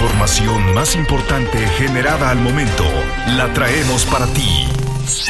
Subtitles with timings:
[0.00, 2.84] información más importante generada al momento
[3.36, 4.66] la traemos para ti.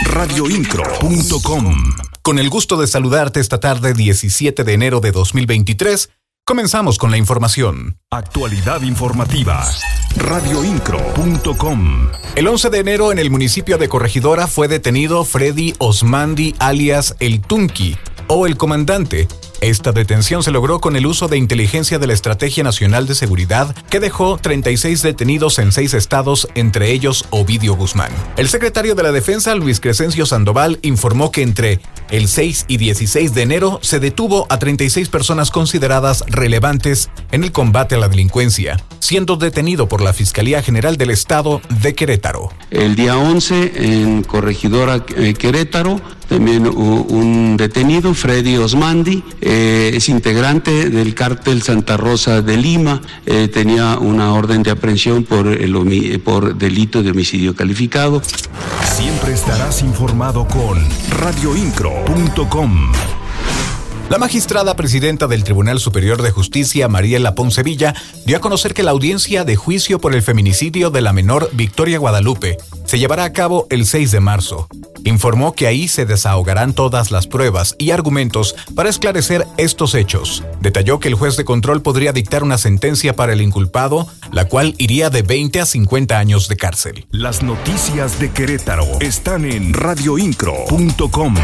[0.04, 1.74] Radioincro.com
[2.22, 6.10] Con el gusto de saludarte esta tarde 17 de enero de 2023,
[6.44, 7.98] comenzamos con la información.
[8.12, 9.68] Actualidad informativa.
[10.14, 17.16] Radioincro.com El 11 de enero en el municipio de Corregidora fue detenido Freddy Osmandi alias
[17.18, 17.96] El Tunki
[18.28, 19.26] o El Comandante
[19.60, 23.74] esta detención se logró con el uso de inteligencia de la Estrategia Nacional de Seguridad,
[23.90, 28.10] que dejó 36 detenidos en seis estados, entre ellos Ovidio Guzmán.
[28.36, 31.80] El secretario de la Defensa, Luis Crescencio Sandoval, informó que entre
[32.10, 37.52] el 6 y 16 de enero se detuvo a 36 personas consideradas relevantes en el
[37.52, 42.52] combate a la delincuencia, siendo detenido por la Fiscalía General del Estado de Querétaro.
[42.70, 50.88] El día 11 en Corregidora eh, Querétaro también un detenido, Freddy Osmandi, eh, es integrante
[50.88, 56.56] del cártel Santa Rosa de Lima, eh, tenía una orden de aprehensión por, el, por
[56.56, 58.22] delito de homicidio calificado.
[58.84, 60.78] Siempre estarás informado con
[61.18, 62.92] radioincro.com.
[64.08, 67.92] La magistrada presidenta del Tribunal Superior de Justicia, Mariela Poncevilla,
[68.24, 71.98] dio a conocer que la audiencia de juicio por el feminicidio de la menor Victoria
[71.98, 74.68] Guadalupe se llevará a cabo el 6 de marzo.
[75.04, 80.44] Informó que ahí se desahogarán todas las pruebas y argumentos para esclarecer estos hechos.
[80.60, 84.74] Detalló que el juez de control podría dictar una sentencia para el inculpado, la cual
[84.78, 87.06] iría de 20 a 50 años de cárcel.
[87.10, 91.34] Las noticias de Querétaro están en radioincro.com.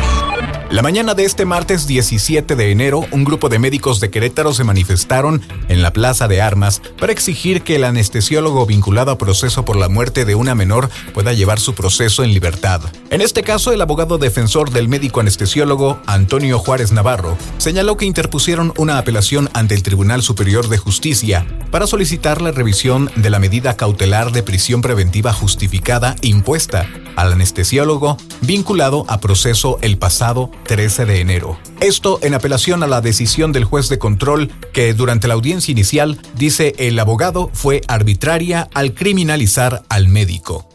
[0.69, 4.65] La mañana de este martes 17 de enero, un grupo de médicos de Querétaro se
[4.65, 9.77] manifestaron en la Plaza de Armas para exigir que el anestesiólogo vinculado a proceso por
[9.77, 12.81] la muerte de una menor pueda llevar su proceso en libertad.
[13.11, 18.75] En este caso, el abogado defensor del médico anestesiólogo, Antonio Juárez Navarro, señaló que interpusieron
[18.77, 23.77] una apelación ante el Tribunal Superior de Justicia para solicitar la revisión de la medida
[23.77, 31.21] cautelar de prisión preventiva justificada impuesta al anestesiólogo vinculado a proceso el pasado 13 de
[31.21, 31.59] enero.
[31.81, 36.21] Esto en apelación a la decisión del juez de control que durante la audiencia inicial
[36.35, 40.69] dice el abogado fue arbitraria al criminalizar al médico.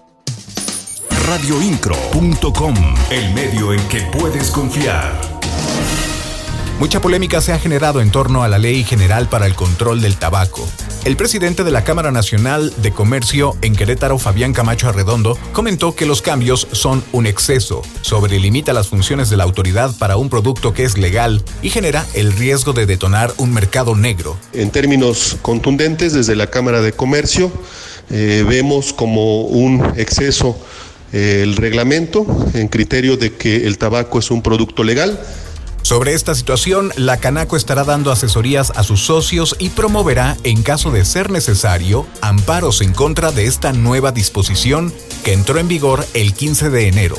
[1.28, 2.76] Radioincro.com,
[3.12, 5.20] el medio en que puedes confiar.
[6.80, 10.18] Mucha polémica se ha generado en torno a la Ley General para el Control del
[10.18, 10.68] Tabaco.
[11.04, 16.06] El presidente de la Cámara Nacional de Comercio en Querétaro, Fabián Camacho Arredondo, comentó que
[16.06, 20.84] los cambios son un exceso, sobrelimita las funciones de la autoridad para un producto que
[20.84, 24.38] es legal y genera el riesgo de detonar un mercado negro.
[24.54, 27.52] En términos contundentes, desde la Cámara de Comercio,
[28.12, 30.56] eh, vemos como un exceso
[31.14, 35.20] eh, el reglamento en criterio de que el tabaco es un producto legal
[35.92, 40.90] sobre esta situación, la Canaco estará dando asesorías a sus socios y promoverá, en caso
[40.90, 44.94] de ser necesario, amparos en contra de esta nueva disposición
[45.26, 47.18] que entró en vigor el 15 de enero.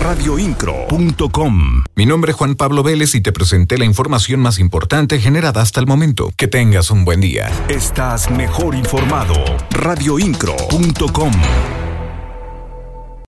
[0.00, 5.62] Radioincro.com Mi nombre es Juan Pablo Vélez y te presenté la información más importante generada
[5.62, 6.30] hasta el momento.
[6.36, 7.50] Que tengas un buen día.
[7.68, 9.34] Estás mejor informado.
[9.70, 11.32] Radioincro.com